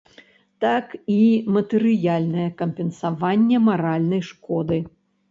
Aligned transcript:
Так 0.63 0.85
і 1.15 1.17
матэрыяльнае 1.57 2.45
кампенсаванне 2.61 3.57
маральнай 3.67 4.21
шкоды. 4.31 4.79